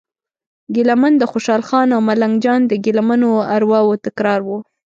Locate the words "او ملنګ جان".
1.95-2.61